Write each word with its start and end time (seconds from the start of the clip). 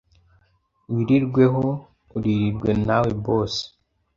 wirirweho, 0.91 1.63
uririrwe 2.17 2.71
nawe 2.87 3.09
bosi 3.23 3.63